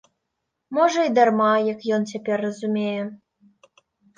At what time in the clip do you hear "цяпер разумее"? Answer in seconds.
2.15-3.01